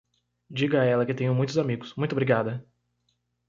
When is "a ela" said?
0.81-1.05